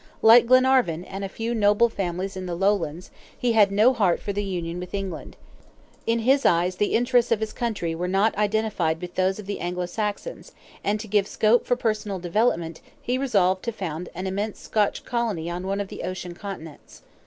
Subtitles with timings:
[0.23, 4.33] Like Glenarvan, and a few noble families in the Lowlands, he had no heart for
[4.33, 5.37] the union with England.
[6.07, 9.59] In his eyes the interests of his country were not identified with those of the
[9.59, 10.53] Anglo Saxons,
[10.83, 15.51] and to give scope for personal development, he resolved to found an immense Scotch colony
[15.51, 17.03] on one of the ocean continents.